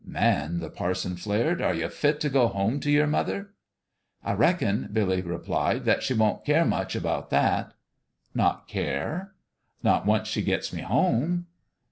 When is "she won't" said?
6.01-6.43